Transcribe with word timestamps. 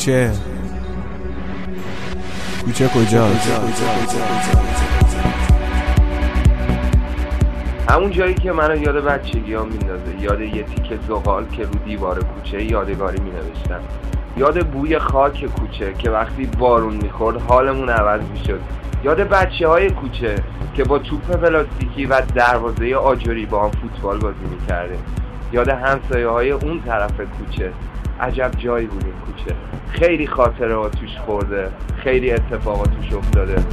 کوچه. 0.00 0.30
کوچه 2.64 2.88
کجا 2.88 3.26
همون 7.88 8.10
جایی 8.10 8.34
که 8.34 8.52
منو 8.52 8.82
یاد 8.82 9.04
بچگی 9.04 9.54
ها 9.54 9.64
میندازه. 9.64 10.20
یاد 10.20 10.40
یه 10.40 10.62
تیکه 10.62 10.98
زغال 11.08 11.46
که 11.52 11.62
رو 11.62 11.70
دیوار 11.84 12.24
کوچه 12.24 12.64
یادگاری 12.64 13.20
می 13.20 13.30
نوشتم 13.30 13.80
یاد 14.36 14.66
بوی 14.66 14.98
خاک 14.98 15.44
کوچه 15.44 15.94
که 15.98 16.10
وقتی 16.10 16.46
بارون 16.46 16.94
می‌خورد 16.94 17.42
حالمون 17.42 17.88
عوض 17.88 18.20
می‌شد. 18.32 18.60
یاد 19.04 19.20
بچه 19.20 19.68
های 19.68 19.90
کوچه 19.90 20.34
که 20.74 20.84
با 20.84 20.98
توپ 20.98 21.36
پلاستیکی 21.36 22.06
و 22.06 22.20
دروازه 22.34 22.94
آجری 22.94 23.46
با 23.46 23.62
هم 23.64 23.70
فوتبال 23.70 24.18
بازی 24.18 24.44
می‌کرده 24.50 24.98
یاد 25.52 25.68
همسایه 25.68 26.28
های 26.28 26.50
اون 26.50 26.82
طرف 26.82 27.20
کوچه 27.38 27.72
عجب 28.20 28.50
جایی 28.58 28.86
بود 28.86 29.04
این 29.04 29.14
کوچه. 29.14 29.56
خیلی 29.88 30.26
خاطره 30.26 30.76
ها 30.76 30.88
توش 30.88 31.16
خورده. 31.26 31.70
خیلی 31.96 32.30
اتفاقات 32.32 32.88
توش 32.96 33.12
افتاده. 33.12 33.64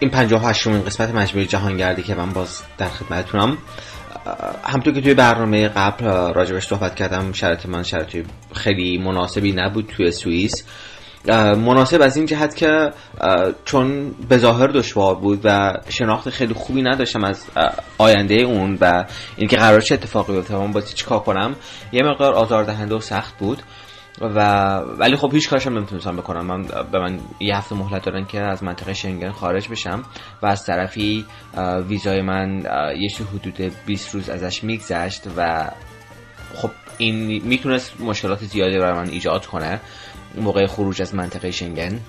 این 0.00 0.10
58 0.10 0.66
این 0.66 0.82
قسمت 0.82 1.14
مجموعه 1.14 1.46
جهانگردی 1.46 2.02
که 2.02 2.14
من 2.14 2.32
باز 2.32 2.62
در 2.78 2.88
خدمتتونم. 2.88 3.58
همطور 4.64 4.94
که 4.94 5.00
توی 5.00 5.14
برنامه 5.14 5.68
قبل 5.68 6.04
راجبش 6.34 6.66
صحبت 6.66 6.94
کردم 6.94 7.32
شرط 7.32 7.66
من 7.66 7.82
شرط 7.82 8.16
خیلی 8.54 8.98
مناسبی 8.98 9.52
نبود 9.52 9.92
توی 9.96 10.10
سوئیس. 10.10 10.64
مناسب 11.56 12.02
از 12.02 12.16
این 12.16 12.26
جهت 12.26 12.56
که 12.56 12.90
چون 13.64 14.10
به 14.28 14.38
ظاهر 14.38 14.66
دشوار 14.66 15.14
بود 15.14 15.40
و 15.44 15.72
شناخت 15.88 16.30
خیلی 16.30 16.54
خوبی 16.54 16.82
نداشتم 16.82 17.24
از 17.24 17.44
آینده 17.98 18.34
اون 18.34 18.78
و 18.80 19.04
اینکه 19.36 19.56
قرار 19.56 19.80
چه 19.80 19.94
اتفاقی 19.94 20.32
بیفته 20.32 20.56
من 20.56 20.72
باید 20.72 20.86
چیکار 20.86 21.20
کنم 21.20 21.56
یه 21.92 22.02
مقدار 22.02 22.32
آزاردهنده 22.32 22.94
و 22.94 23.00
سخت 23.00 23.38
بود. 23.38 23.62
و 24.20 24.76
ولی 24.78 25.16
خب 25.16 25.34
هیچ 25.34 25.48
کارشم 25.48 25.78
نمی‌تونستم 25.78 26.16
بکنم. 26.16 26.46
من 26.46 26.62
به 26.92 26.98
من 26.98 27.20
یه 27.40 27.56
هفته 27.56 27.74
مهلت 27.74 28.04
دادن 28.04 28.24
که 28.24 28.40
از 28.40 28.62
منطقه 28.62 28.92
شنگن 28.92 29.30
خارج 29.30 29.68
بشم 29.68 30.02
و 30.42 30.46
از 30.46 30.66
طرفی 30.66 31.26
ویزای 31.88 32.22
من 32.22 32.62
یه 33.00 33.08
حدود 33.34 33.72
20 33.86 34.14
روز 34.14 34.28
ازش 34.30 34.64
میگذشت 34.64 35.22
و 35.36 35.70
خب 36.54 36.70
این 36.98 37.42
می‌تونست 37.44 38.00
مشکلات 38.00 38.44
زیادی 38.44 38.78
برای 38.78 38.98
من 38.98 39.08
ایجاد 39.08 39.46
کنه 39.46 39.80
موقع 40.36 40.66
خروج 40.66 41.02
از 41.02 41.14
منطقه 41.14 41.50
شنگن. 41.50 42.00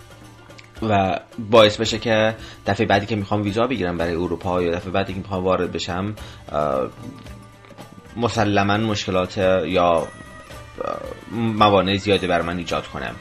و 0.82 1.20
باعث 1.52 1.78
بشه 1.78 2.00
که 2.00 2.36
دفعه 2.68 2.86
بعدی 2.86 3.06
که 3.06 3.16
می‌خوام 3.16 3.42
ویزا 3.42 3.68
بگیرم 3.68 3.98
برای 3.98 4.16
اروپا 4.16 4.62
یا 4.62 4.72
دفعه 4.72 4.92
بعدی 4.92 5.14
که 5.14 5.20
می‌خوام 5.20 5.44
وارد 5.44 5.72
بشم 5.72 6.16
مسلما 8.18 8.78
مشکلات 8.78 9.38
یا 9.38 10.08
موانع 11.32 11.98
زیادی 11.98 12.28
بر 12.28 12.42
من 12.42 12.58
ایجاد 12.58 12.88
کنم 12.88 13.16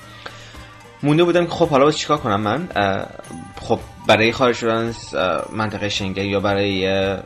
مونده 1.03 1.25
بودم 1.25 1.45
که 1.45 1.51
خب 1.51 1.69
حالا 1.69 1.85
باید 1.85 1.97
چیکار 1.97 2.19
کنم 2.19 2.41
من؟ 2.41 2.69
خب 3.61 3.81
برای 4.09 4.33
خارج 4.33 4.57
شدن 4.57 4.95
منطقه 5.53 5.89
شنگن 5.89 6.25
یا 6.25 6.41
برای 6.41 7.17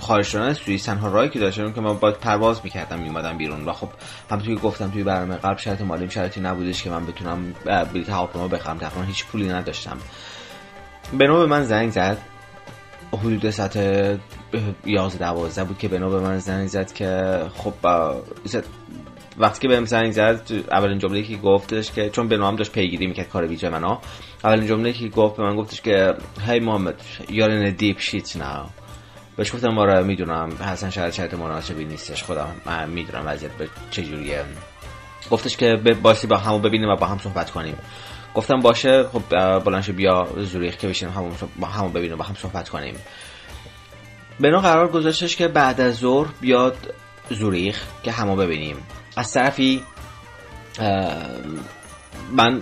خارج 0.00 0.24
شدن 0.26 0.42
از 0.42 0.56
سوئیس 0.56 0.84
تنها 0.84 1.08
راهی 1.08 1.28
که 1.28 1.38
داشتم 1.38 1.72
که 1.72 1.80
من 1.80 1.94
باید 1.94 2.14
پرواز 2.14 2.60
می‌کردم 2.64 2.98
میومدم 2.98 3.38
بیرون 3.38 3.64
و 3.64 3.72
خب 3.72 3.88
همونطور 4.30 4.54
که 4.54 4.60
گفتم 4.60 4.90
توی 4.90 5.02
برنامه 5.02 5.36
قبل 5.36 5.56
شرط 5.56 5.80
مالیم 5.80 6.08
شرطی 6.08 6.40
نبودش 6.40 6.82
که 6.82 6.90
من 6.90 7.06
بتونم 7.06 7.54
بلیط 7.92 8.10
هواپیما 8.10 8.48
بخرم 8.48 8.78
تقریبا 8.78 9.02
هیچ 9.02 9.26
پولی 9.26 9.48
نداشتم. 9.48 9.98
به 11.18 11.46
من 11.46 11.64
زنگ 11.64 11.90
زد. 11.90 12.18
حدود 13.12 13.50
ساعت 13.50 13.76
11 14.86 15.18
12 15.18 15.64
بود 15.64 15.78
که 15.78 15.88
به 15.88 15.98
من 15.98 16.38
زنگ 16.38 16.68
زد 16.68 16.92
که 16.92 17.40
خب 17.54 17.74
وقتی 19.40 19.60
که 19.60 19.68
بهم 19.68 19.84
زنگ 19.84 20.12
زد 20.12 20.50
اولین 20.70 20.98
جمله 20.98 21.22
که 21.22 21.36
گفتش 21.36 21.92
که 21.92 22.10
چون 22.10 22.28
به 22.28 22.36
نام 22.36 22.56
داشت 22.56 22.72
پیگیری 22.72 23.06
می‌کرد 23.06 23.28
کار 23.28 23.46
ویژه 23.46 23.68
منو. 23.68 23.98
اولین 24.44 24.66
جمله 24.66 24.92
که 24.92 25.08
گفت 25.08 25.36
به 25.36 25.42
من 25.42 25.56
گفتش 25.56 25.80
که 25.80 26.14
هی 26.46 26.60
محمد 26.60 27.00
یار 27.28 27.50
این 27.50 27.74
دیپ 27.74 28.00
شیت 28.00 28.36
نه 28.36 28.60
بهش 29.36 29.54
گفتم 29.54 29.78
آره 29.78 30.02
می‌دونم. 30.02 30.52
حسن 30.52 30.90
شاید 30.90 31.12
شرط 31.12 31.34
مناسبی 31.34 31.84
نیستش. 31.84 32.22
خودم 32.22 32.48
من 32.66 32.90
می‌دونم 32.90 33.22
وضعیت 33.26 33.52
به 33.52 33.68
چجوریه 33.90 34.44
گفتش 35.30 35.56
که 35.56 35.76
باسی 36.02 36.26
با 36.26 36.36
همو 36.36 36.58
ببینیم 36.58 36.88
و 36.88 36.96
با 36.96 37.06
هم 37.06 37.18
صحبت 37.18 37.50
کنیم. 37.50 37.76
گفتم 38.34 38.60
باشه. 38.60 39.02
خب 39.02 39.22
بلنش 39.58 39.90
بیا 39.90 40.28
زوریخ 40.36 40.76
که 40.76 40.88
بشینیم 40.88 41.14
همون 41.14 41.32
با 41.60 41.66
همو 41.66 41.88
ببینیم 41.88 42.16
با 42.16 42.24
هم 42.24 42.34
صحبت 42.34 42.68
کنیم. 42.68 42.94
بنا 44.40 44.60
قرار 44.60 44.88
گذاشتش 44.88 45.36
که 45.36 45.48
بعد 45.48 45.80
از 45.80 45.94
ظهر 45.94 46.28
بیاد 46.40 46.94
زوریخ 47.30 47.82
که 48.02 48.12
همو 48.12 48.36
ببینیم. 48.36 48.76
از 49.16 49.32
طرفی 49.32 49.82
من 52.32 52.60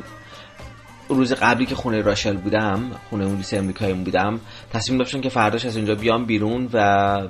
روز 1.09 1.33
قبلی 1.33 1.67
که 1.67 1.75
خونه 1.75 2.01
راشل 2.01 2.37
بودم 2.37 2.91
خونه 3.11 3.25
اون 3.25 3.37
لیسه 3.37 3.57
امریکایی 3.57 3.95
بودم 3.95 4.41
تصمیم 4.73 4.99
داشتم 4.99 5.21
که 5.21 5.29
فرداش 5.29 5.65
از 5.65 5.77
اینجا 5.77 5.95
بیام 5.95 6.27
بیرون 6.27 6.69
و 6.73 7.29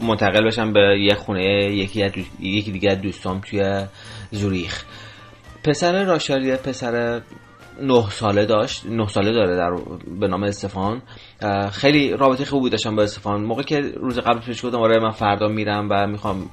منتقل 0.00 0.46
بشم 0.46 0.72
به 0.72 1.00
یه 1.00 1.14
خونه 1.14 1.44
یکی, 1.72 2.26
یکی 2.40 2.72
دیگه 2.72 2.94
دوستام 2.94 3.40
توی 3.40 3.86
زوریخ. 4.30 4.84
پسر 5.64 6.04
راشل 6.04 6.44
یه 6.44 6.56
پسر 6.56 7.20
نه 7.82 8.10
ساله 8.10 8.46
داشت 8.46 8.86
نه 8.86 9.08
ساله 9.08 9.32
داره 9.32 9.56
در 9.56 9.70
به 10.20 10.28
نام 10.28 10.42
استفان. 10.42 11.02
خیلی 11.72 12.16
رابطه 12.16 12.44
خوبی 12.44 12.70
داشتم 12.70 12.96
با 12.96 13.02
استفان. 13.02 13.44
موقع 13.44 13.62
که 13.62 13.80
روز 13.80 14.18
قبل 14.18 14.38
پیش 14.40 14.64
گفتم 14.64 14.78
آره 14.78 14.98
من 14.98 15.10
فردا 15.10 15.48
میرم 15.48 15.88
و 15.90 16.06
می‌خوام 16.06 16.50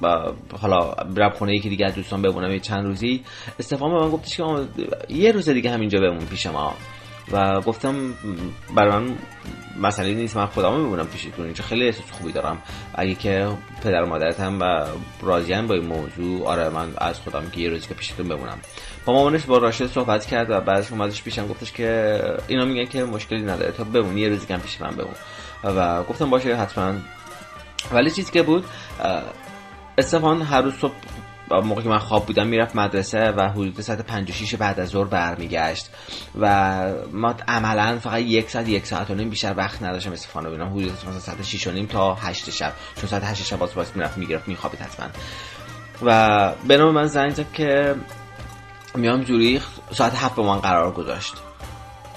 حالا 0.60 0.94
برم 1.16 1.30
خونه 1.30 1.54
یکی 1.54 1.68
دیگه 1.68 1.90
دوستان 1.90 2.22
بمونم 2.22 2.52
یه 2.52 2.58
چند 2.58 2.86
روزی. 2.86 3.22
استفان 3.58 3.90
به 3.90 4.00
من 4.00 4.10
گفتش 4.10 4.36
که 4.36 4.44
یه 5.08 5.32
روز 5.32 5.48
دیگه 5.48 5.70
همینجا 5.70 6.00
بمون 6.00 6.26
پیش 6.26 6.46
ما. 6.46 6.74
و 7.32 7.60
گفتم 7.60 7.94
برای 8.76 8.90
من 8.90 9.16
مسئله 9.80 10.14
نیست 10.14 10.36
من 10.36 10.46
خودم 10.46 10.74
میمونم 10.74 11.06
پیشتون 11.06 11.44
اینجا 11.44 11.64
خیلی 11.64 11.86
احساس 11.86 12.10
خوبی 12.10 12.32
دارم. 12.32 12.58
اگه 12.94 13.14
که 13.14 13.48
پدر 13.82 14.04
مادرت 14.04 14.40
هم 14.40 14.60
و 14.60 14.86
راضیان 15.22 15.66
با 15.66 15.74
این 15.74 15.86
موضوع 15.86 16.46
آره 16.46 16.68
من 16.68 16.88
از 16.98 17.18
خودم 17.18 17.50
که 17.50 17.60
یه 17.60 17.68
روزی 17.68 17.88
که 17.88 17.94
پیشتون 17.94 18.28
بمونم. 18.28 18.58
با 19.04 19.12
مامانش 19.12 19.44
با 19.44 19.58
راشد 19.58 19.86
صحبت 19.86 20.26
کرد 20.26 20.50
و 20.50 20.60
بعدش 20.60 20.92
اومدش 20.92 21.22
پیشم 21.22 21.46
گفتش 21.46 21.72
که 21.72 22.20
اینا 22.48 22.64
میگن 22.64 22.84
که 22.84 23.04
مشکلی 23.04 23.42
نداره 23.42 23.72
تا 23.72 23.84
بمونی 23.84 24.20
یه 24.20 24.28
روزی 24.28 24.46
که 24.46 24.56
پیش 24.56 24.80
من 24.80 24.90
بمون. 24.90 25.14
و 25.64 26.02
گفتم 26.02 26.30
باشه 26.30 26.56
حتما. 26.56 26.94
ولی 27.92 28.10
چیزی 28.10 28.32
که 28.32 28.42
بود 28.42 28.64
استفان 29.98 30.42
هر 30.42 30.62
روز 30.62 30.74
صبح 30.74 30.92
موقعی 31.50 31.84
که 31.84 31.90
من 31.90 31.98
خواب 31.98 32.26
بودم 32.26 32.46
می‌رفت 32.46 32.76
مدرسه 32.76 33.30
و 33.30 33.48
حدود 33.48 33.80
ساعت 33.80 34.00
5 34.00 34.30
و 34.30 34.32
6 34.32 34.54
بعد 34.54 34.80
از 34.80 34.88
ظهر 34.88 35.04
برمیگشت. 35.04 35.90
و 36.40 36.84
ما 37.12 37.34
عملا 37.48 37.98
فقط 37.98 38.20
یک 38.20 38.50
ساعت 38.50 38.68
یک 38.68 38.86
ساعت 38.86 39.10
و 39.10 39.14
نیم 39.14 39.30
بیشتر 39.30 39.54
وقت 39.56 39.82
نداشتم 39.82 40.12
استفاده 40.12 40.48
ببینم 40.48 40.68
حدود 40.68 40.92
مثلا 40.92 41.18
ساعت 41.18 41.42
6 41.42 41.66
و 41.66 41.72
نیم 41.72 41.86
تا 41.86 42.14
8 42.14 42.50
شب. 42.50 42.72
چون 42.96 43.08
ساعت 43.08 43.24
8 43.24 43.46
شب 43.46 43.58
باز 43.58 43.74
باز 43.74 43.92
می‌رفت 43.94 44.18
می‌گرفت 44.18 44.48
میخوابید 44.48 44.80
حتما. 44.80 45.06
و 46.02 46.52
به 46.68 46.76
نام 46.76 46.94
من 46.94 47.06
زنگ 47.06 47.30
زد 47.30 47.52
که 47.52 47.94
میام 48.94 49.24
زوریخ 49.24 49.66
ساعت 49.90 50.14
7 50.14 50.34
با 50.34 50.42
من 50.42 50.60
قرار 50.60 50.92
گذاشت. 50.92 51.34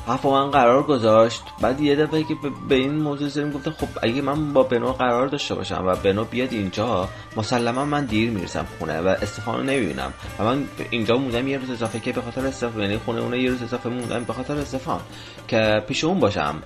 هفت 0.07 0.25
من 0.25 0.51
قرار 0.51 0.83
گذاشت. 0.83 1.43
بعد 1.61 1.81
یه 1.81 1.95
دفعه 1.95 2.23
که 2.23 2.35
به 2.69 2.75
این 2.75 2.95
موضوع 2.95 3.27
زدیم 3.27 3.51
گفته 3.51 3.71
خب 3.71 3.87
اگه 4.03 4.21
من 4.21 4.53
با 4.53 4.63
بنو 4.63 4.91
قرار 4.91 5.27
داشته 5.27 5.55
باشم 5.55 5.83
و 5.87 5.95
بنو 5.95 6.23
بیاد 6.23 6.53
اینجا 6.53 7.09
مسلما 7.37 7.85
من 7.85 8.05
دیر 8.05 8.29
می‌رسم 8.29 8.65
خونه 8.79 9.01
و 9.01 9.07
استفانو 9.07 9.63
نمی‌بینم. 9.63 10.13
و 10.39 10.43
من 10.43 10.63
اینجا 10.89 11.17
موندم 11.17 11.47
یه 11.47 11.57
روز 11.57 11.71
اضافه 11.71 11.99
که 11.99 12.11
به 12.11 12.21
خاطر 12.21 12.47
استفان 12.47 12.81
یعنی 12.81 12.97
خونه 12.97 13.21
اون 13.21 13.33
یه 13.33 13.49
روز 13.49 13.63
اضافه 13.63 13.89
موندم 13.89 14.23
به 14.23 14.33
خاطر 14.33 14.53
استفان. 14.53 14.99
که 15.47 15.83
پیش 15.87 16.03
اون 16.03 16.19
باشم. 16.19 16.63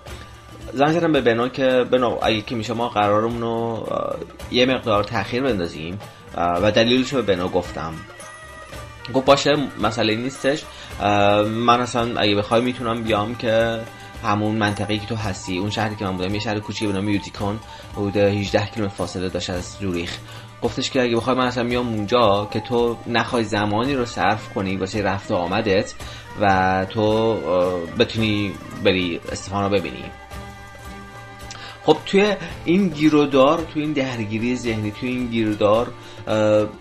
زنگ 0.74 0.91
زدم 0.91 1.12
به 1.12 1.21
بنو 1.21 1.47
که 1.50 1.86
بنو 1.91 2.18
اگه 2.21 2.41
که 2.41 2.56
میشه 2.56 2.74
ما 2.74 2.89
قرارمون 2.89 3.41
رو 3.41 3.88
یه 4.51 4.65
مقدار 4.65 5.03
تاخیر 5.03 5.44
بندازیم. 5.44 6.00
و 6.38 6.71
دلیلش 6.71 7.13
رو 7.13 7.21
به 7.21 7.36
بنو 7.36 7.47
گفتم. 7.47 7.94
گفت 9.13 9.25
باشه 9.25 9.56
مسئله 9.81 10.15
نیستش. 10.15 10.63
من 11.45 11.81
اصلا 11.81 12.19
اگه 12.19 12.35
بخوای 12.35 12.61
می‌تونم 12.61 13.03
بیام 13.03 13.35
که 13.35 13.79
همون 14.23 14.56
منطقه 14.56 14.97
که 14.97 15.06
تو 15.06 15.15
هستی 15.15 15.57
اون 15.57 15.69
شهری 15.69 15.95
که 15.95 16.06
من 16.06 16.17
بودم 16.17 16.33
یه 16.33 16.39
شهر 16.39 16.59
کوچیک 16.59 16.88
به 16.88 16.94
نام 16.94 17.09
یوتیکون 17.09 17.59
حدود 17.94 18.17
18 18.17 18.65
کیلومتر 18.65 18.95
فاصله 18.95 19.29
داشت 19.29 19.50
از 19.50 19.77
زوریخ. 19.81 20.17
گفتش 20.61 20.89
که 20.89 21.01
اگه 21.01 21.15
بخوای 21.15 21.35
من 21.35 21.45
اصلا 21.45 21.63
میام 21.63 21.88
اونجا 21.88 22.47
که 22.51 22.59
تو 22.59 22.97
نخوای 23.07 23.44
زمانی 23.44 23.95
رو 23.95 24.06
صرف 24.06 24.53
کنی 24.53 24.77
واسه 24.77 25.01
رفت 25.01 25.31
آمدت 25.31 25.94
و 26.41 26.85
تو 26.89 27.33
بتونی 28.00 28.53
بری 28.83 29.19
استفان 29.31 29.71
ببینی. 29.71 30.03
خب 31.85 31.97
توی 32.05 32.35
این 32.65 32.88
گیرودار 32.88 33.67
توی 33.73 33.81
این 33.81 33.94
درگیری 33.94 34.55
ذهنی 34.55 34.91
توی 34.91 35.09
این 35.09 35.27
گیرودار 35.27 35.91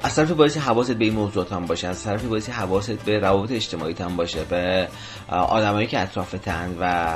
از 0.02 0.14
طرف 0.16 0.30
باعث 0.30 0.56
حواست 0.56 0.92
به 0.92 1.04
این 1.04 1.14
موضوعات 1.14 1.52
هم 1.52 1.66
باشه 1.66 1.88
از 1.88 2.04
طرف 2.04 2.24
باعث 2.24 2.48
حواست 2.48 3.04
به 3.04 3.18
روابط 3.18 3.52
اجتماعی 3.52 3.94
هم 4.00 4.16
باشه 4.16 4.44
به 4.44 4.88
آدمایی 5.28 5.86
که 5.86 6.00
اطرافتن 6.00 6.76
و 6.80 7.14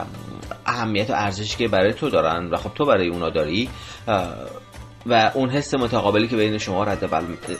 اهمیت 0.67 1.11
و 1.11 1.13
ارزشی 1.13 1.57
که 1.57 1.69
برای 1.69 1.93
تو 1.93 2.11
دارن 2.11 2.51
و 2.51 2.57
خب 2.57 2.71
تو 2.75 2.85
برای 2.85 3.09
اونا 3.09 3.31
داری 3.31 3.69
و 5.07 5.31
اون 5.35 5.51
حس 5.51 5.75
متقابلی 5.75 6.29
که 6.29 6.37
بین 6.37 6.59
شما 6.59 6.85
رد, 6.85 7.11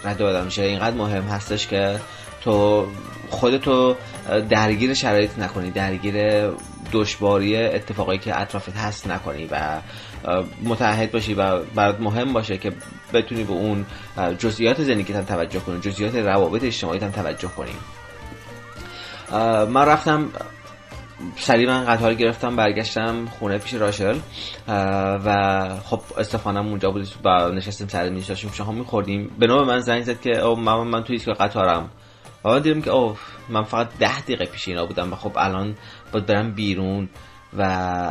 بدل 0.05 0.45
میشه 0.45 0.63
اینقدر 0.63 0.97
مهم 0.97 1.23
هستش 1.23 1.67
که 1.67 2.01
تو 2.45 2.87
خودتو 3.31 3.97
درگیر 4.51 4.95
شرایط 4.95 5.39
نکنی 5.39 5.71
درگیر 5.71 6.49
دشواری 6.93 7.57
اتفاقایی 7.57 8.19
که 8.19 8.41
اطرافت 8.41 8.77
هست 8.77 9.07
نکنی 9.07 9.49
و 9.51 9.81
متحد 10.65 11.13
باشی 11.13 11.35
و 11.35 11.59
برات 11.59 12.01
مهم 12.01 12.33
باشه 12.33 12.59
که 12.59 12.73
بتونی 13.13 13.45
به 13.45 13.53
اون 13.53 13.87
جزئیات 14.39 14.83
زندگیت 14.83 15.17
هم 15.17 15.25
توجه 15.25 15.61
کنی 15.61 15.81
جزئیات 15.81 16.15
روابط 16.15 16.65
اجتماعی 16.65 16.99
هم 16.99 17.11
توجه 17.11 17.49
کنی. 17.49 17.73
من 19.67 19.87
رفتم 19.87 20.29
سریع 21.37 21.69
من 21.69 21.85
قطار 21.85 22.15
گرفتم 22.15 22.57
برگشتم 22.57 23.27
خونه 23.27 23.59
پیش 23.59 23.75
راشل. 23.75 24.19
و 25.25 25.69
خب 25.85 26.01
استفانم 26.19 26.67
اونجا 26.67 26.91
بود 26.91 27.09
و 27.25 27.49
نشستیم 27.49 27.89
سر 27.89 28.09
میز 28.09 28.27
داشتیم 28.27 28.51
شما 28.51 28.73
میخوردیم. 28.73 29.31
به 29.39 29.47
نوع 29.47 29.67
من 29.67 29.81
زنگ 29.81 30.03
زد 30.03 30.21
که 30.21 30.39
او 30.39 30.57
من, 30.57 30.77
من 30.77 31.05
توی 31.05 31.17
ایستگاه 31.17 31.35
قطارم. 31.35 31.91
و 32.45 32.49
من 32.49 32.61
دیدم 32.61 32.83
که 32.83 32.91
اوه 32.91 33.19
من 33.49 33.63
فقط 33.63 33.89
ده 33.99 34.21
دقیقه 34.21 34.45
پیش 34.45 34.69
اینا 34.69 34.87
بودم 34.87 35.13
و 35.13 35.17
خب 35.17 35.33
الان 35.37 35.77
باید 36.13 36.27
برم 36.27 36.53
بیرون. 36.53 37.09
و 37.53 37.63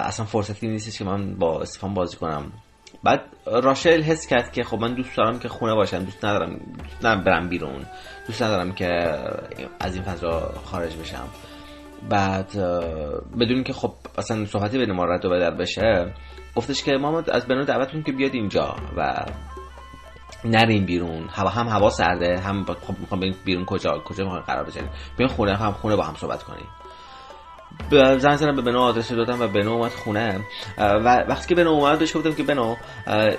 اصلا 0.06 0.26
فرصتی 0.26 0.68
نیستش 0.68 0.98
که 0.98 1.04
من 1.04 1.36
با 1.36 1.62
استفان 1.62 1.94
بازی 1.94 2.18
کنم. 2.18 2.52
بعد 3.04 3.22
راشل 3.46 4.02
حس 4.02 4.28
کرد 4.28 4.52
که 4.52 4.64
خب 4.64 4.78
من 4.80 4.94
دوست 4.94 5.18
دارم 5.18 5.40
که 5.40 5.50
خونه 5.50 5.74
باشم 5.76 6.00
دوست 6.00 6.26
ندارم 6.26 6.50
دوست 6.54 7.06
ندارم 7.06 7.24
برم 7.24 7.50
بیرون 7.50 7.86
دوست 8.28 8.44
ندارم 8.44 8.72
که 8.72 8.88
از 9.80 9.96
این 9.96 10.04
فضا 10.04 10.54
خارج 10.66 10.96
بشم. 10.96 11.28
بعد 12.10 12.50
بدون 13.40 13.64
که 13.64 13.74
خب 13.74 13.94
اصلا 14.18 14.46
صحبتی 14.46 14.78
بین 14.78 14.92
ما 14.92 15.06
رد 15.06 15.26
و 15.26 15.30
بدل 15.30 15.58
بشه 15.58 16.14
گفتش 16.56 16.84
که 16.84 16.92
ما 16.92 17.24
از 17.32 17.46
بنو 17.46 17.64
دعوتون 17.64 18.04
که 18.04 18.12
بیاد 18.12 18.34
اینجا 18.34 18.76
و 18.98 19.26
نریم 20.46 20.86
بیرون. 20.86 21.28
هوا 21.30 21.50
هم 21.50 21.68
هوا 21.68 21.90
سرده 21.90 22.40
هم 22.40 22.64
خب 22.64 23.00
می‌خوام 23.00 23.22
بیرون 23.46 23.66
کجا 23.66 23.92
کجا 24.06 24.24
می‌خوام 24.24 24.42
قرار 24.42 24.66
بزنیم 24.66 24.90
بیان 25.18 25.30
خونه 25.30 25.58
هم 25.58 25.72
خونه 25.72 25.96
با 25.96 26.04
هم 26.04 26.16
صحبت 26.16 26.44
کنیم. 26.44 26.68
زن 27.92 28.36
زنم 28.36 28.56
به 28.56 28.62
بنو 28.62 28.80
آدرس 28.80 29.12
دادم 29.12 29.42
و 29.42 29.48
بنو 29.48 29.72
اومد 29.72 29.92
خونه. 29.92 30.40
و 30.78 31.26
وقتی 31.30 31.48
که 31.48 31.56
بنو 31.56 31.70
اومد 31.70 32.00
بهش 32.00 32.18
گفتم 32.18 32.34
که 32.34 32.44
بنو 32.44 32.76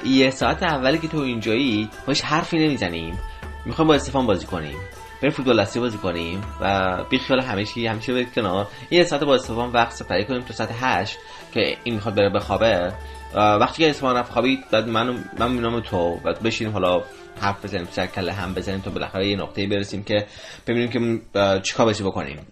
یه 0.05 0.31
ساعت 0.31 0.63
اولی 0.63 0.99
که 0.99 1.09
تو 1.09 1.19
اینجایی 1.19 1.91
باش 2.07 2.21
حرفی 2.21 2.59
نمی‌زنیم. 2.59 3.19
می‌خوایم 3.67 3.89
با 3.89 3.95
استفان 3.95 4.27
بازی 4.27 4.47
کنیم. 4.47 4.77
بریم 5.21 5.35
فوتبال 5.35 5.61
دستی 5.61 5.81
بازی 5.81 5.99
کنیم 5.99 6.43
و 6.61 6.97
بی 7.11 7.19
خیال 7.19 7.41
همیشه 7.41 7.91
همیشه 7.91 8.13
به 8.13 8.25
کنار. 8.25 8.69
یه 8.91 9.05
ساعت 9.05 9.25
با 9.25 9.35
استفان 9.35 9.71
وقت 9.71 9.93
سپری 9.93 10.25
کنیم 10.25 10.43
تا 10.43 10.55
ساعت 10.55 10.71
8 10.81 11.19
که 11.55 11.77
این 11.85 11.95
می‌خواد 11.95 12.15
بره 12.15 12.31
بخوابه. 12.31 12.93
وقتی 13.35 13.83
که 13.83 13.91
استفان 13.91 14.17
رفت 14.17 14.33
خوابید 14.33 14.65
بعد 14.71 14.89
من 14.89 15.25
من 15.39 15.81
تو 15.81 16.21
و 16.25 16.35
بشینیم 16.45 16.73
حالا 16.73 17.03
حرف 17.41 17.65
بزنیم 17.65 17.89
سر 17.91 18.07
کله 18.07 18.33
هم 18.33 18.55
بزنیم 18.55 18.81
تا 18.81 18.91
بالاخره 18.91 19.29
یه 19.29 19.37
نقطه‌ای 19.37 19.67
برسیم 19.67 20.03
که 20.03 20.27
ببینیم 20.67 20.91
که 20.91 21.21
چیکار 21.61 21.87
بشه 21.87 22.05
بکنیم. 22.05 22.47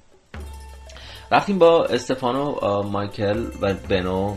رفتیم 1.31 1.59
با 1.59 1.85
استفانو 1.85 2.83
مایکل 2.83 3.47
و 3.61 3.75
بنو 3.75 4.37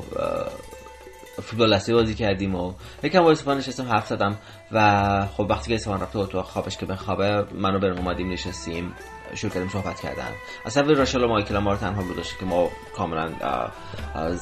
فوتبال 1.41 1.75
دستی 1.75 1.93
بازی 1.93 2.15
کردیم 2.15 2.55
و 2.55 2.73
یکم 3.03 3.23
با 3.23 3.31
استفان 3.31 3.57
نشستم 3.57 3.83
حرف 3.83 4.07
زدم 4.07 4.37
و 4.71 5.27
خب 5.37 5.45
وقتی 5.49 5.69
که 5.69 5.75
استفان 5.75 6.01
رفت 6.01 6.29
تو 6.31 6.41
خوابش 6.41 6.77
که 6.77 6.85
بخوابه 6.85 7.45
منو 7.53 7.79
برم 7.79 7.97
اومدیم 7.97 8.31
نشستیم. 8.31 8.93
شروع 9.35 9.53
کردیم 9.53 9.69
صحبت 9.69 9.99
کردن. 9.99 10.29
اصلا 10.65 10.93
راشل 10.93 11.23
و 11.23 11.27
مایکل 11.27 11.57
ما 11.57 11.71
رو 11.71 11.77
تنها 11.77 12.03
گذاشته 12.03 12.39
که 12.39 12.45
ما 12.45 12.69
کاملا 12.95 13.29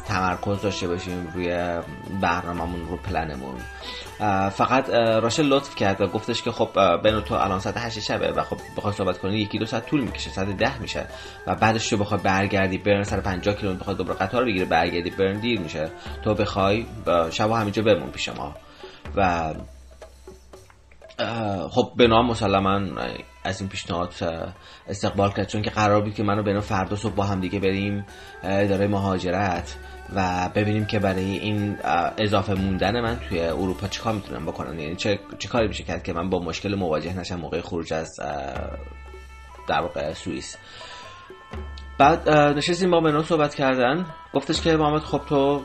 تمرکز 0.08 0.62
داشته 0.62 0.88
باشیم 0.88 1.28
روی 1.34 1.80
برنامه‌مون 2.22 2.88
رو 2.88 2.98
پلنمون. 2.98 3.56
فقط 4.50 4.90
راشل 4.90 5.44
لطف 5.44 5.76
کرد 5.76 6.02
و 6.02 6.08
گفتش 6.08 6.42
که 6.44 6.52
خب 6.52 6.98
بنو 7.04 7.22
تو 7.22 7.34
الان 7.34 7.60
ساعت 7.60 7.78
8 7.78 8.00
شبه 8.00 8.32
و 8.32 8.44
خب 8.44 8.58
بخوای 8.78 8.94
صحبت 8.94 9.18
کنی 9.18 9.38
یکی 9.38 9.60
دو 9.60 9.66
ساعت 9.66 9.86
طول 9.86 10.02
می‌کشه 10.02 10.30
ساعت 10.30 10.48
ده 10.58 10.82
میشه 10.82 11.06
و 11.48 11.56
بعدش 11.56 11.90
تو 11.90 11.98
بخوای 11.98 12.22
برگردی 12.24 12.78
برن 12.78 13.04
سر 13.04 13.20
50 13.20 13.56
کیلومتر 13.56 13.80
بخوای 13.80 13.96
دوباره 13.96 14.20
قطار 14.20 14.46
بگیره 14.46 14.66
برگردی 14.66 15.10
برن 15.10 15.40
دیر 15.40 15.60
میشه. 15.60 15.92
تو 16.24 16.34
بخوای 16.34 16.86
شب 17.32 17.52
همینجا 17.52 17.84
بمون 17.84 18.12
پیش 18.12 18.30
ما. 18.30 18.56
و 19.16 19.54
خب 21.70 21.92
بنا 21.98 22.22
مسلما 22.22 22.80
از 23.44 23.62
این 23.62 23.70
پیشنهاد 23.70 24.14
استقبال 24.88 25.32
کرد. 25.32 25.48
چون 25.48 25.62
که 25.62 25.70
قرار 25.70 26.02
بود 26.02 26.14
که 26.14 26.24
منو 26.24 26.44
بنا 26.44 26.62
فردا 26.62 26.96
صبح 26.96 27.14
با 27.14 27.24
هم 27.24 27.40
دیگه 27.40 27.60
بریم 27.60 28.06
اداره 28.44 28.88
مهاجرت 28.88 29.76
و 30.16 30.50
ببینیم 30.56 30.86
که 30.86 31.00
برای 31.00 31.38
این 31.38 31.78
اضافه 32.18 32.54
موندن 32.54 33.02
من 33.02 33.20
توی 33.30 33.40
اروپا 33.40 33.88
چیکار 33.88 34.14
می‌تونم 34.14 34.46
بکنم. 34.46 34.80
یعنی 34.80 34.96
چه, 34.96 35.20
چه 35.40 35.48
کاری 35.48 35.68
میشه 35.68 35.84
کرد 35.84 36.04
که 36.04 36.14
من 36.14 36.30
با 36.30 36.40
مشکل 36.40 36.76
مواجه 36.76 37.20
نشم 37.20 37.36
موقع 37.36 37.62
خروج 37.62 37.94
از 37.94 38.20
در 39.68 39.82
واقع 39.82 40.14
سوئیس. 40.14 40.58
بعد 41.98 42.30
نشستیم 42.30 42.92
با 42.92 43.00
بنا 43.00 43.24
صحبت 43.24 43.56
کردن. 43.56 44.06
گفتش 44.34 44.62
که 44.62 44.76
محمد 44.76 45.02
خب 45.02 45.22
تو 45.30 45.62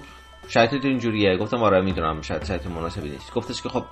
شرایط 0.49 0.85
اینجوریه. 0.85 1.37
گفتم 1.37 1.63
آره 1.63 1.81
می‌دونم 1.81 2.23
شاید 2.23 2.45
شرایط 2.45 2.67
مناسبی 2.67 3.09
نیست. 3.09 3.35
گفتش 3.35 3.63
که 3.63 3.69
خب 3.69 3.85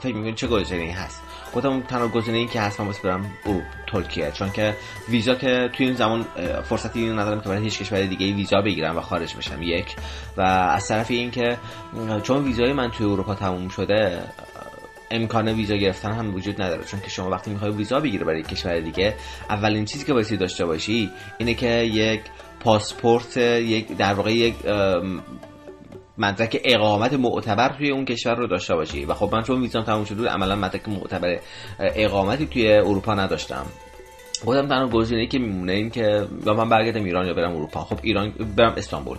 فکر 0.00 0.14
می‌کنی 0.14 0.34
چه 0.34 0.46
گزینه‌ای 0.46 0.90
هست؟ 0.90 1.22
گفتم 1.54 1.80
تنها 1.80 2.08
گزینه‌ای 2.08 2.46
که 2.46 2.60
هست 2.60 2.80
من 2.80 2.86
واسه 2.86 3.02
برم 3.02 3.30
اروپا 3.46 3.66
ترکیه. 3.92 4.30
چون 4.30 4.50
که 4.50 4.76
ویزا 5.08 5.34
که 5.34 5.70
توی 5.72 5.86
این 5.86 5.94
زمان 5.94 6.26
فرصتی 6.64 7.10
ندارم 7.10 7.40
که 7.40 7.48
برای 7.48 7.62
هیچ 7.62 7.78
کشور 7.78 8.02
دیگه 8.02 8.32
ویزا 8.32 8.60
بگیرم 8.60 8.96
و 8.96 9.00
خارج 9.00 9.36
بشم. 9.36 9.62
یک. 9.62 9.96
و 10.36 10.40
از 10.40 10.88
طرف 10.88 11.10
این 11.10 11.30
که 11.30 11.58
چون 12.22 12.44
ویزای 12.44 12.72
من 12.72 12.90
توی 12.90 13.06
اروپا 13.06 13.34
تموم 13.34 13.68
شده 13.68 14.22
امکان 15.10 15.48
ویزا 15.48 15.76
گرفتن 15.76 16.12
هم 16.12 16.34
وجود 16.34 16.62
نداره. 16.62 16.84
چون 16.84 17.00
که 17.00 17.10
شما 17.10 17.30
وقتی 17.30 17.50
می‌خوای 17.50 17.70
ویزا 17.70 18.00
بگیری 18.00 18.24
برای 18.24 18.42
کشور 18.42 18.80
دیگه 18.80 19.14
اولین 19.50 19.84
چیزی 19.84 20.04
که 20.04 20.12
باید 20.12 20.38
داشته 20.38 20.66
باشی 20.66 21.10
اینه 21.38 21.54
که 21.54 21.68
یک 21.68 22.20
پاسپورت 22.60 23.36
یک 23.36 23.96
در 23.96 24.14
واقع 24.14 24.32
یک 24.32 24.54
مدرک 26.20 26.60
اقامت 26.64 27.12
معتبر 27.12 27.68
توی 27.68 27.90
اون 27.90 28.04
کشور 28.04 28.34
رو 28.34 28.46
داشته 28.46 28.74
باشی. 28.74 29.04
و 29.04 29.14
خب 29.14 29.34
من 29.34 29.42
چون 29.42 29.60
ویزام 29.60 29.84
تموم 29.84 30.04
شده 30.04 30.28
عملا 30.28 30.56
مدرک 30.56 30.88
معتبر 30.88 31.38
اقامتی 31.78 32.46
توی 32.46 32.72
اروپا 32.72 33.14
نداشتم. 33.14 33.66
گفتم 34.46 34.68
تنها 34.68 34.88
گزینه‌ای 34.88 35.26
که 35.26 35.38
میمونه 35.38 35.72
این 35.72 35.90
که 35.90 36.26
یا 36.46 36.54
من 36.54 36.68
برگردم 36.68 37.04
ایران 37.04 37.26
یا 37.26 37.34
برم 37.34 37.54
اروپا. 37.56 37.80
خب 37.80 37.98
ایران 38.02 38.34
برم 38.56 38.74
استانبول. 38.76 39.18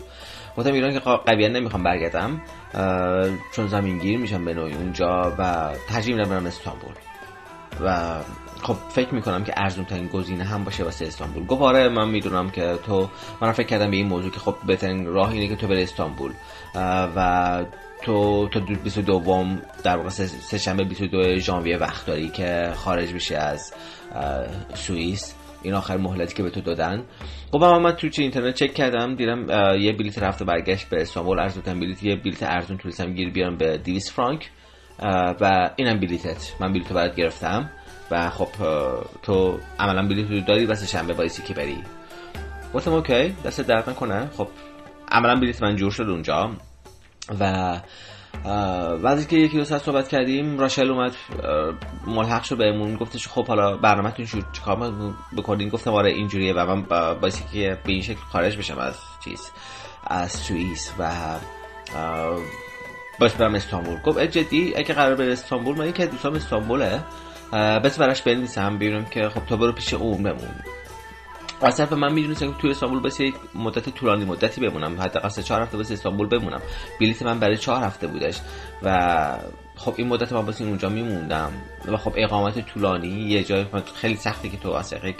گفتم 0.57 0.73
ایران 0.73 0.93
که 0.93 0.99
قویا 0.99 1.47
نمی‌خوام 1.47 1.83
برگردم 1.83 2.41
چون 3.55 3.67
زمینگیر 3.67 4.19
میشم 4.19 4.45
به 4.45 4.53
نوعی 4.53 4.73
اونجا 4.73 5.35
و 5.39 5.69
ترجیح 5.89 6.15
میدم 6.15 6.29
برم 6.29 6.45
استانبول. 6.45 6.93
و 7.81 8.19
خب 8.61 8.73
فکر 8.73 9.13
می‌کنم 9.13 9.43
که 9.43 9.53
ارزون 9.57 9.85
ترین 9.85 10.07
گزینه 10.07 10.43
هم 10.43 10.63
باشه 10.63 10.83
واسه 10.83 11.05
استانبول. 11.05 11.45
گفت 11.45 11.61
آره 11.61 11.89
من 11.89 12.09
می‌دونم 12.09 12.49
که 12.49 12.77
تو 12.85 13.09
من 13.41 13.51
فکر 13.51 13.67
کردم 13.67 13.91
به 13.91 13.97
این 13.97 14.07
موضوع 14.07 14.31
که 14.31 14.39
خب 14.39 14.55
بهترین 14.67 15.05
راه 15.05 15.31
اینه 15.31 15.47
که 15.47 15.55
تو 15.55 15.67
بری 15.67 15.83
استانبول. 15.83 16.31
و 17.15 17.65
تو 18.03 18.47
تا 18.47 18.59
22 18.83 19.45
در 19.83 19.97
واقع 19.97 20.09
سه 20.09 20.57
شنبه 20.57 20.83
22 20.83 21.37
ژانویه 21.37 21.77
وقت 21.77 22.05
داری 22.05 22.29
که 22.29 22.71
خارج 22.75 23.13
بشه 23.13 23.37
از 23.37 23.73
سوئیس. 24.73 25.35
این 25.63 25.73
آخر 25.73 25.97
مهلتی 25.97 26.35
که 26.35 26.43
به 26.43 26.49
تو 26.49 26.61
دادن. 26.61 27.03
خب 27.51 27.63
من 27.63 27.91
تو 27.91 28.09
چه 28.09 28.21
اینترنت 28.21 28.55
چک 28.55 28.73
کردم 28.73 29.15
دیدم 29.15 29.39
یه 29.79 29.93
بلیت 29.93 30.19
رفت 30.19 30.41
و 30.41 30.45
برگشت 30.45 30.89
به 30.89 31.01
استانبول. 31.01 31.39
ارزون 31.39 31.79
بلیت 31.79 32.03
یه 32.03 32.15
بلیت 32.15 32.43
ارزون 32.43 32.77
تونستم 32.77 33.13
گیر 33.13 33.29
بیارم 33.29 33.57
به 33.57 33.77
200 33.77 34.11
فرانک. 34.11 34.49
و 35.41 35.69
اینم 35.75 35.99
بلیتت. 35.99 36.51
من 36.59 36.73
بلیت 36.73 36.89
رو 36.89 36.95
برات 36.95 37.15
گرفتم. 37.15 37.69
و 38.11 38.29
خب 38.29 38.47
تو 39.23 39.59
عملا 39.79 40.07
بلیت 40.07 40.31
رو 40.31 40.41
داری 40.41 40.65
واسه 40.65 40.85
شنبه 40.87 41.13
بایستی 41.13 41.43
که 41.43 41.53
بری. 41.53 41.77
گفتم 42.73 42.93
اوکی. 42.93 43.35
دست 43.45 43.61
درد 43.61 43.89
نکنه. 43.89 44.29
خب 44.37 44.47
عملا 45.11 45.35
بلیت 45.35 45.63
من 45.63 45.75
جور 45.75 45.91
شد 45.91 46.09
اونجا. 46.09 46.51
و 47.39 47.79
بعد 49.03 49.27
که 49.27 49.37
یکی 49.37 49.57
دو 49.57 49.63
ساعت 49.63 49.81
صحبت 49.81 50.07
کردیم 50.07 50.59
راشل 50.59 50.89
اومد 50.89 51.15
ملحق 52.07 52.43
شد 52.43 52.57
بهمون. 52.57 52.95
گفتش 52.95 53.27
خب 53.27 53.47
حالا 53.47 53.77
برنامه‌تون 53.77 54.25
چیکار 54.53 54.93
بکنین 55.37 55.69
گفتم 55.69 55.93
آره 55.93 56.11
اینجوریه 56.11 56.53
و 56.53 56.75
من 56.75 56.81
باعثی 57.21 57.43
که 57.53 57.77
به 57.85 57.91
این 57.91 58.01
شکل 58.01 58.19
خارج 58.31 58.57
بشم 58.57 58.77
از 58.77 58.95
چیز 59.23 59.51
از 60.07 60.31
سوئیس 60.31 60.93
و 60.99 61.11
باش 63.21 63.33
برم 63.33 63.55
استانبول. 63.55 63.99
گفت 63.99 64.19
جدی 64.19 64.73
اگه 64.75 64.93
قرار 64.93 65.15
بره 65.15 65.31
استانبول 65.31 65.77
من 65.77 65.89
یکی 65.89 66.05
دوستام 66.05 66.33
استانبوله. 66.33 66.99
بس 67.83 67.99
براش 67.99 68.21
بنویسم 68.21 68.75
ببینم 68.75 69.05
که 69.05 69.29
خب 69.29 69.45
تو 69.45 69.57
برو 69.57 69.71
پیش 69.71 69.93
اون 69.93 70.23
بمون. 70.23 70.55
از 71.61 71.77
طرف 71.77 71.93
من 71.93 72.13
می‌دونستم 72.13 72.51
که 72.51 72.57
توی 72.61 72.71
استانبول 72.71 73.01
بس 73.01 73.19
یک 73.19 73.35
مدت 73.55 73.89
طولانی 73.89 74.25
مدتی 74.25 74.61
بمونم. 74.61 75.01
حتی 75.01 75.19
قصد 75.19 75.41
چهار 75.41 75.61
هفته 75.61 75.77
بس 75.77 75.91
استانبول 75.91 76.27
بمونم. 76.27 76.61
بلیت 76.99 77.21
من 77.23 77.39
برای 77.39 77.57
چهار 77.57 77.83
هفته 77.83 78.07
بودش. 78.07 78.37
و 78.83 79.37
خب 79.75 79.93
این 79.97 80.07
مدت 80.07 80.33
من 80.33 80.45
بس 80.45 80.61
اونجا 80.61 80.89
میموندم. 80.89 81.51
و 81.87 81.97
خب 81.97 82.13
اقامت 82.15 82.59
طولانی 82.65 83.07
یه 83.07 83.43
جای 83.43 83.65
خیلی 83.95 84.15
سختی 84.15 84.49
که 84.49 84.57
تو 84.57 84.71
از 84.71 84.89
طریق 84.89 85.15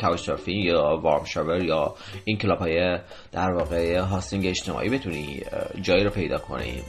یا 0.48 1.00
Warm 1.04 1.24
Shower 1.26 1.64
یا 1.64 1.96
این 2.26 2.38
club 2.38 2.60
های 2.60 3.00
در 3.32 3.52
واقع 3.52 4.00
hosting 4.00 4.46
اجتماعی 4.46 4.90
بتونی 4.90 5.44
جایی 5.82 6.04
رو 6.04 6.10
پیدا 6.10 6.38
کنی. 6.38 6.84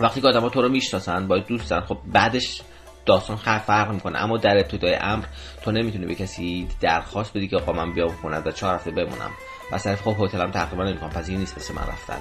وقتی 0.00 0.20
که 0.20 0.28
آدم 0.28 0.48
تو 0.48 0.62
رو 0.62 0.68
می‌شناسن 0.68 1.28
باید 1.28 1.46
دوستن 1.46 1.80
خب 1.80 1.98
بعدش 2.12 2.62
داستان 3.06 3.36
فرق 3.36 3.92
می‌کنه. 3.92 4.18
اما 4.18 4.36
در 4.36 4.56
ابتدای 4.56 4.94
امر 4.94 5.24
تو 5.62 5.72
نمی‌تونی 5.72 6.06
به 6.06 6.14
کسی 6.14 6.68
درخواست 6.80 7.36
بدی 7.36 7.48
که 7.48 7.56
آقا 7.56 7.72
من 7.72 7.92
بیام 7.92 8.08
خونه 8.08 8.38
و 8.38 8.50
چهار 8.50 8.74
هفته 8.74 8.90
بمونم. 8.90 9.30
و 9.72 9.78
صرف 9.78 10.02
خب 10.02 10.24
هتلم 10.24 10.50
تقریبا 10.50 10.84
نمی‌کنم 10.84 11.10
پس 11.10 11.28
این 11.28 11.38
نیست 11.38 11.58
مثل 11.58 11.74
من 11.74 11.82
رفتن. 11.82 12.18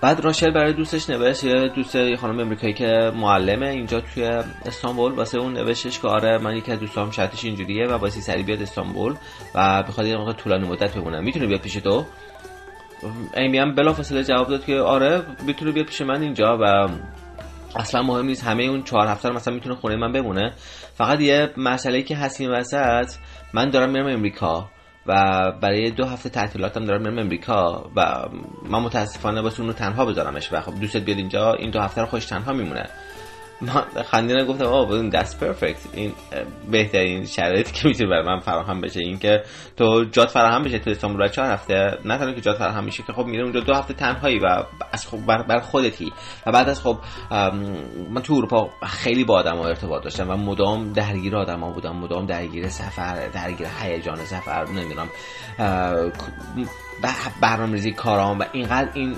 بعد 0.00 0.20
راشل 0.20 0.50
برای 0.50 0.72
دوستش 0.72 1.10
نوشت 1.10 1.44
یه 1.44 1.68
دوست 1.68 2.14
خانم 2.14 2.40
امریکایی 2.40 2.72
که 2.72 3.12
معلمه 3.14 3.66
اینجا 3.66 4.00
توی 4.00 4.24
استانبول. 4.66 5.12
واسه 5.12 5.38
اون 5.38 5.52
نوشتش 5.52 6.00
که 6.00 6.08
آره 6.08 6.38
من 6.38 6.56
یکی 6.56 6.72
از 6.72 6.80
دوستام 6.80 7.10
شرطش 7.10 7.44
اینجوریه 7.44 7.86
و 7.86 7.92
واسه 7.92 8.20
سری 8.20 8.42
بیاد 8.42 8.62
استانبول 8.62 9.14
و 9.54 9.82
بخواد 9.82 10.06
یه 10.06 10.16
موقع 10.16 10.32
طولانی 10.32 10.68
مدت 10.68 10.94
بمونه. 10.94 11.20
می‌تونه 11.20 11.46
بیاد 11.46 11.60
پیش 11.60 11.74
تو؟ 11.74 12.06
ایمی 13.36 13.58
هم 13.58 13.74
بلافاصله 13.74 14.24
جواب 14.24 14.48
داد 14.48 14.64
که 14.64 14.76
آره 14.76 15.22
می‌تونه 15.46 15.72
بیاد 15.72 15.86
پیش 15.86 16.00
من 16.00 16.22
اینجا 16.22 16.58
و 16.60 16.88
اصلا 17.76 18.02
مهم 18.02 18.26
نیست 18.26 18.44
همه 18.44 18.62
اون 18.62 18.82
چهار 18.82 19.06
هفته 19.06 19.30
مثلا 19.30 19.54
می‌تونه 19.54 19.74
خونه 19.74 19.96
من 19.96 20.12
بمونه. 20.12 20.52
فقط 20.94 21.20
یه 21.20 21.50
مسئله 21.56 22.02
که 22.02 22.16
هست 22.16 22.40
این 22.40 22.50
وسط 22.50 23.10
من 23.52 23.70
دارم 23.70 23.90
میرم 23.90 24.06
امریکا 24.06 24.70
و 25.06 25.12
برای 25.60 25.90
دو 25.90 26.04
هفته 26.04 26.28
تعطیلاتم 26.28 26.84
دارم 26.84 27.02
میرم 27.02 27.18
امریکا 27.18 27.90
و 27.96 28.28
من 28.70 28.78
متاسفانه 28.78 29.40
واسه 29.40 29.60
اون 29.60 29.68
رو 29.68 29.74
تنها 29.74 30.04
بذارمش 30.04 30.52
و 30.52 30.60
خب 30.60 30.80
دوستت 30.80 31.02
بیاد 31.02 31.18
اینجا 31.18 31.52
این 31.52 31.70
دو 31.70 31.80
هفته 31.80 32.00
رو 32.00 32.06
خوش 32.06 32.26
تنها 32.26 32.52
میمونه. 32.52 32.88
من 33.60 34.02
خندیدم 34.02 34.46
گفتم 34.46 34.64
آه 34.64 34.90
این 34.90 35.08
دست 35.08 35.40
پرفکت 35.40 35.78
این 35.92 36.12
بهترین 36.70 37.26
شرایطی 37.26 37.72
که 37.72 37.88
می‌تونه 37.88 38.10
برای 38.10 38.26
من 38.26 38.38
فراهم 38.38 38.80
بشه. 38.80 39.00
این 39.00 39.18
که 39.18 39.42
تو 39.76 40.04
جات 40.04 40.30
فراهم 40.30 40.62
بشه 40.62 40.78
تو 40.78 40.90
استانبول 40.90 41.28
چهار 41.28 41.50
هفته 41.50 41.98
نه 42.04 42.18
تنها 42.18 42.32
که 42.32 42.40
جات 42.40 42.58
فراهم 42.58 42.84
میشه 42.84 43.02
که 43.02 43.12
خب 43.12 43.24
میره 43.24 43.42
اونجا 43.42 43.60
دو 43.60 43.74
هفته 43.74 43.94
تنهایی 43.94 44.38
و 44.38 44.64
از 44.92 45.06
خب 45.06 45.18
بر, 45.48 45.60
خودتی. 45.60 46.12
و 46.46 46.52
بعد 46.52 46.68
از 46.68 46.80
خب 46.80 46.98
من 48.10 48.22
تو 48.22 48.34
اروپا 48.34 48.70
خیلی 48.86 49.24
با 49.24 49.34
آدم 49.34 49.58
ارتباط 49.58 50.04
داشتم 50.04 50.30
و 50.30 50.36
مدام 50.36 50.92
درگیر 50.92 51.36
آدم 51.36 51.60
ها 51.60 51.70
بودم. 51.70 51.96
مدام 51.96 52.26
درگیر 52.26 52.68
سفر 52.68 53.28
درگیر 53.28 53.66
هیجان 53.80 54.16
سفر 54.16 54.64
نمی‌دونم 54.68 55.08
برنامه‌ریزی 57.42 57.92
کارام 57.92 58.38
و 58.38 58.44
اینقدر 58.52 58.90
این 58.94 59.16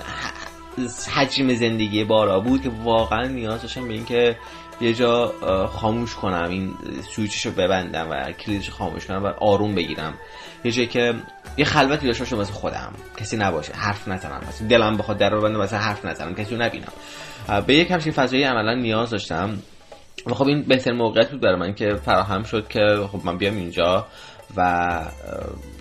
حجم 1.15 1.55
زندگی 1.55 2.05
بارا 2.05 2.41
بود 2.41 2.63
که 2.63 2.71
واقعا 2.85 3.27
نیاز 3.27 3.63
داشتم 3.63 3.89
به 3.89 3.95
اینکه 3.95 4.37
یه 4.81 4.95
جا 4.95 5.35
خاموش 5.67 6.15
کنم 6.15 6.49
این 6.51 6.75
سویچش 7.15 7.47
رو 7.47 7.53
ببندم 7.53 8.11
و 8.11 8.33
کلیدش 8.33 8.71
خاموش 8.71 9.07
کنم 9.07 9.25
و 9.25 9.27
آروم 9.27 9.75
بگیرم. 9.75 10.15
یه 10.65 10.73
جایی 10.73 10.89
که 10.89 11.15
یه 11.57 11.65
خلوتی 11.65 12.07
داشته 12.07 12.25
باشم 12.25 12.37
واسه 12.37 12.53
خودم. 12.53 12.93
کسی 13.17 13.37
نباشه 13.37 13.73
حرف 13.73 14.09
نزنم 14.09 14.41
مثلا 14.49 14.69
دلم 14.69 14.97
بخواد 14.97 15.19
در 15.19 15.31
رو 15.31 15.43
بندم 15.43 15.61
مثلا 15.61 15.79
حرف 15.79 16.05
نزنم 16.05 16.35
کسی 16.35 16.55
رو 16.55 16.63
نبینم. 16.63 16.93
به 17.67 17.75
یک 17.75 17.91
همچین 17.91 18.13
فضایی 18.13 18.43
عملا 18.43 18.75
نیاز 18.75 19.11
داشتم. 19.11 19.59
و 20.27 20.35
خب 20.35 20.47
این 20.47 20.63
بهتر 20.63 20.93
موقعیت 20.93 21.31
بود 21.31 21.41
برای 21.41 21.57
من 21.57 21.75
که 21.75 21.95
فراهم 21.95 22.43
شد 22.43 22.69
که 22.69 22.81
خب 23.13 23.21
من 23.25 23.39
بیام 23.39 23.57
اینجا 23.57 24.07
و 24.57 24.63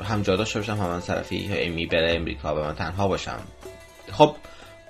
هم 0.04 0.22
جا 0.22 0.36
داشته 0.36 0.60
باشم 0.60 0.74
هم 0.74 1.00
طرفی 1.00 1.36
ایمی 1.54 1.86
بره 1.86 2.16
امریکا 2.16 2.56
و 2.56 2.60
من 2.60 2.76
تنها 2.76 3.08
باشم. 3.08 3.40
خب 4.12 4.36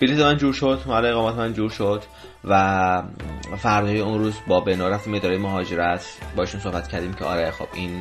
بلیط 0.01 0.20
من 0.20 0.38
جور 0.38 0.53
شد 0.53 0.82
مال 0.86 1.06
اقامت 1.06 1.36
من 1.36 1.53
جور 1.53 1.70
شد 1.70 2.03
و 2.44 3.03
فردای 3.58 4.00
اون 4.00 4.20
روز 4.20 4.34
با 4.48 4.60
بنا 4.60 4.88
رفتیم 4.89 5.13
اداره 5.13 5.38
مهاجرت 5.38 6.06
باشون 6.36 6.62
صحبت 6.62 6.88
کردیم 6.88 7.13
که 7.13 7.25
آره 7.25 7.51
خب 7.51 7.68
این 7.74 7.91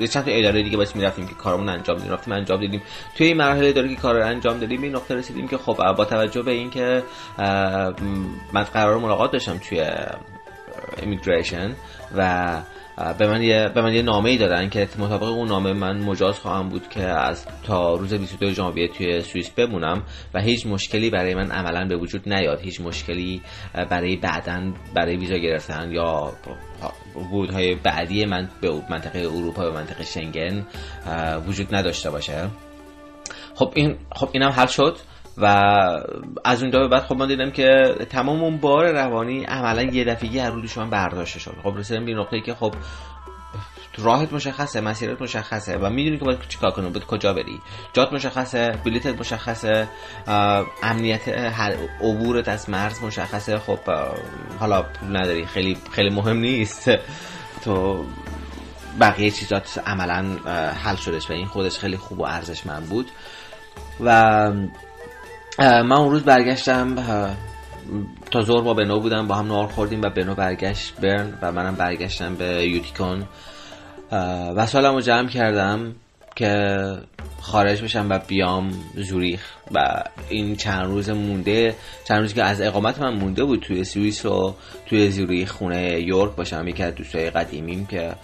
یه 0.00 0.06
چند 0.06 0.24
تا 0.24 0.30
اداره 0.30 0.62
دیگه 0.62 0.76
باید 0.76 0.96
می‌رفتیم 0.96 1.26
که 1.26 1.34
کارمون 1.34 1.68
انجام 1.68 1.96
بدیم 1.96 2.12
رفتیم 2.12 2.34
انجام 2.34 2.60
دادیم 2.60 2.82
توی 3.16 3.26
این 3.26 3.36
مرحله 3.36 3.68
اداره 3.68 3.88
که 3.88 3.96
کار 3.96 4.20
انجام 4.20 4.58
دادیم 4.58 4.82
این 4.82 4.94
نقطه 4.94 5.14
رسیدیم 5.14 5.48
که 5.48 5.58
خب 5.58 5.94
با 5.96 6.04
توجه 6.04 6.42
به 6.42 6.50
اینکه 6.50 7.02
من 8.52 8.62
قرار 8.72 8.98
ملاقات 8.98 9.32
داشتم 9.32 9.58
توی 9.58 9.86
امیگریشن 11.02 11.74
و 12.16 12.48
به 13.18 13.26
من 13.26 13.42
یه 13.42 13.68
به 13.74 13.82
من 13.82 13.94
یه 13.94 14.02
نامه 14.02 14.30
ای 14.30 14.36
دادن 14.36 14.68
که 14.68 14.88
مطابق 14.98 15.22
اون 15.22 15.48
نامه 15.48 15.72
من 15.72 16.00
مجاز 16.00 16.38
خواهم 16.38 16.68
بود 16.68 16.88
که 16.88 17.02
از 17.02 17.46
تا 17.62 17.94
روز 17.94 18.14
22 18.14 18.50
ژانویه 18.50 18.88
توی 18.88 19.20
سوئیس 19.20 19.50
بمونم 19.50 20.02
و 20.34 20.40
هیچ 20.40 20.66
مشکلی 20.66 21.10
برای 21.10 21.34
من 21.34 21.50
عملا 21.50 21.88
به 21.88 21.96
وجود 21.96 22.28
نیاد. 22.28 22.60
هیچ 22.60 22.80
مشکلی 22.80 23.42
برای 23.90 24.16
بعدا 24.16 24.72
برای 24.94 25.16
ویزا 25.16 25.36
گرفتن 25.36 25.92
یا 25.92 26.32
ورودهای 27.16 27.74
بعدی 27.74 28.24
من 28.24 28.48
به 28.60 28.82
منطقه 28.90 29.18
اروپا 29.18 29.70
و 29.70 29.74
منطقه 29.74 30.04
شنگن 30.04 30.66
وجود 31.46 31.74
نداشته 31.74 32.10
باشه. 32.10 32.48
خب 33.54 33.72
این 33.74 33.96
خب 34.12 34.28
اینم 34.32 34.50
حل 34.50 34.66
شد. 34.66 34.96
و 35.38 35.46
از 36.44 36.62
اونجا 36.62 36.78
به 36.78 36.88
بعد 36.88 37.02
خب 37.02 37.16
من 37.16 37.28
دیدم 37.28 37.50
که 37.50 37.96
تمام 38.10 38.42
اون 38.42 38.56
بار 38.56 38.92
روانی 38.92 39.44
عملا 39.44 39.82
یه 39.82 40.04
دفعه 40.04 40.42
از 40.42 40.54
روی 40.54 40.68
شما 40.68 40.86
برداشته 40.86 41.38
شد. 41.38 41.56
خب 41.62 41.74
رسیدم 41.76 42.04
به 42.04 42.14
نقطه‌ای 42.14 42.42
که 42.42 42.54
خب 42.54 42.74
راهت 43.98 44.32
مشخصه 44.32 44.80
مسیرت 44.80 45.22
مشخصه 45.22 45.76
و 45.76 45.90
می‌دونی 45.90 46.18
که 46.18 46.24
باید 46.24 46.48
چیکار 46.48 46.70
کنی 46.70 46.90
باید 46.90 47.06
کجا 47.06 47.32
بری. 47.32 47.60
جات 47.92 48.12
مشخصه 48.12 48.78
بلیتت 48.84 49.20
مشخصه 49.20 49.88
امنیت 50.82 51.28
عبورت 52.00 52.48
از 52.48 52.70
مرز 52.70 53.02
مشخصه. 53.02 53.58
خب 53.58 53.78
حالا 54.60 54.82
پول 54.82 55.16
نداری 55.16 55.46
خیلی 55.46 55.76
خیلی 55.92 56.10
مهم 56.10 56.36
نیست. 56.36 56.90
تو 57.64 58.04
بقیه 59.00 59.30
چیزات 59.30 59.82
عملا 59.86 60.24
حل 60.84 60.96
شدش 60.96 61.30
و 61.30 61.32
این 61.32 61.46
خودش 61.46 61.78
خیلی 61.78 61.96
خوب 61.96 62.20
و 62.20 62.24
ارزشمند 62.24 62.88
بود. 62.88 63.10
و 64.00 64.52
من 65.58 65.92
اون 65.92 66.10
روز 66.10 66.22
برگشتم 66.22 66.94
تا 68.30 68.40
زور 68.40 68.62
با 68.62 68.74
بنو 68.74 69.00
بودم 69.00 69.28
با 69.28 69.34
هم 69.34 69.46
نار 69.46 69.66
خوردیم 69.66 70.02
و 70.02 70.10
بنو 70.10 70.34
برگشت 70.34 71.00
برن 71.00 71.38
و 71.42 71.52
منم 71.52 71.74
برگشتم 71.74 72.34
به 72.34 72.68
یوتیکون 72.68 73.24
و 74.56 74.66
سالم 74.66 74.94
رو 74.94 75.00
جمع 75.00 75.28
کردم 75.28 75.94
که 76.36 76.76
خارج 77.40 77.82
بشم 77.82 78.06
و 78.10 78.18
بیام 78.18 78.70
زوریخ. 78.94 79.40
و 79.74 80.02
این 80.28 80.56
چند 80.56 80.86
روز 80.86 81.10
مونده 81.10 81.74
چند 82.04 82.20
روزی 82.20 82.34
که 82.34 82.44
از 82.44 82.60
اقامت 82.60 82.98
من 82.98 83.14
مونده 83.14 83.44
بود 83.44 83.60
توی 83.60 83.84
سوئیس 83.84 84.26
و 84.26 84.54
توی 84.86 85.10
زوریخ 85.10 85.52
خونه 85.52 86.00
یورک 86.00 86.36
باشم 86.36 86.68
یکی 86.68 86.82
از 86.82 86.94
دوستای 86.94 87.30
قدیمیم 87.30 87.86
که 87.86 88.14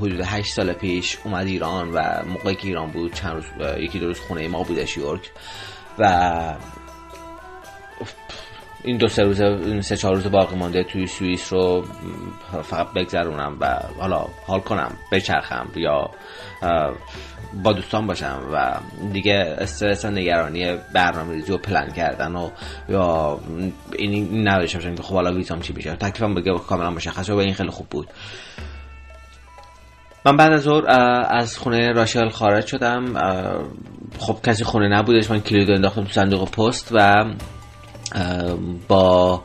حدود 0.00 0.20
8 0.20 0.52
سال 0.52 0.72
پیش 0.72 1.18
اومد 1.24 1.46
ایران 1.46 1.90
و 1.92 2.22
موقعی 2.26 2.54
که 2.54 2.68
ایران 2.68 2.90
بود 2.90 3.14
چند 3.14 3.34
روز 3.34 3.44
یکی 3.78 3.98
دو 3.98 4.06
روز 4.06 4.20
خونه 4.20 4.48
ما 4.48 4.62
بودش 4.62 4.96
یورک. 4.96 5.30
و 5.98 6.54
این 8.84 8.96
دو 8.96 9.08
سه 9.08 9.22
روز 9.22 9.40
این 9.40 9.80
سه 9.80 9.96
چهار 9.96 10.14
روز 10.14 10.30
باقی 10.30 10.56
مانده 10.56 10.84
توی 10.84 11.06
سوئیس 11.06 11.52
رو 11.52 11.84
فقط 12.62 12.92
بگذرونم 12.92 13.56
و 13.60 13.80
حالا 14.00 14.26
حال 14.46 14.60
کنم 14.60 14.92
بچرخم 15.12 15.68
یا 15.76 16.10
با 17.62 17.72
دوستان 17.72 18.06
باشم 18.06 18.40
و 18.52 18.74
دیگه 19.12 19.56
استرس 19.58 20.04
و 20.04 20.10
نگرانی 20.10 20.76
برنامه 20.94 21.34
ریزی 21.34 21.52
و 21.52 21.58
پلن 21.58 21.90
کردن 21.90 22.36
و 22.36 22.50
یا 22.88 23.40
این 23.98 24.48
نداشته 24.48 24.78
باشم 24.78 24.94
که 24.94 25.02
خب 25.02 25.14
حالا 25.14 25.34
ویزام 25.34 25.60
چی 25.60 25.72
بشه 25.72 25.96
تکلیفم 25.96 26.34
بگه 26.34 26.58
کاملا 26.58 26.90
مشخصه 26.90 27.32
و 27.32 27.36
این 27.36 27.54
خیلی 27.54 27.70
خوب 27.70 27.86
بود. 27.88 28.08
من 30.26 30.36
بعد 30.36 30.52
از 30.52 30.62
ظهر 30.62 30.84
از 31.30 31.58
خونه 31.58 31.92
راشل 31.92 32.28
خارج 32.28 32.66
شدم. 32.66 33.04
خب 34.18 34.38
کسی 34.44 34.64
خونه 34.64 34.88
نبودش 34.88 35.30
من 35.30 35.40
کلید 35.40 35.70
انداختم 35.70 36.04
تو 36.04 36.12
صندوق 36.12 36.50
پست 36.50 36.88
و 36.92 37.24
با 38.88 39.42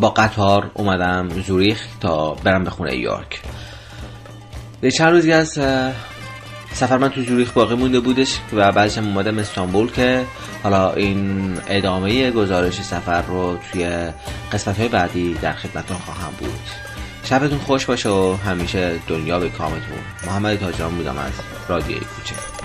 با 0.00 0.10
قطار 0.10 0.70
اومدم 0.74 1.28
زوریخ 1.28 1.86
تا 2.00 2.34
برم 2.34 2.64
به 2.64 2.70
خونه 2.70 2.96
یورک 2.96 3.42
چند 4.96 5.12
روزی 5.12 5.32
از 5.32 5.48
سفر 6.72 6.98
من 6.98 7.08
تو 7.08 7.22
زوریخ 7.22 7.52
باقی 7.52 7.74
مونده 7.74 8.00
بودش 8.00 8.38
و 8.52 8.72
بعدش 8.72 8.98
اومدم 8.98 9.38
استانبول 9.38 9.92
که 9.92 10.24
حالا 10.62 10.92
این 10.92 11.52
ادامه 11.68 12.30
گزارش 12.30 12.74
سفر 12.74 13.22
رو 13.22 13.58
توی 13.72 14.10
قسمت 14.52 14.78
های 14.78 14.88
بعدی 14.88 15.34
در 15.34 15.52
خدمتتون 15.52 15.96
خواهم 15.96 16.32
بود. 16.38 16.85
شبتون 17.28 17.58
خوش 17.58 17.86
باشه 17.86 18.08
و 18.08 18.36
همیشه 18.44 18.98
دنیا 19.08 19.38
به 19.38 19.48
کامتون. 19.48 19.98
محمد 20.26 20.56
تاجران 20.56 20.94
بودم 20.94 21.18
از 21.18 21.32
رادیوی 21.68 22.00
کوچه. 22.00 22.55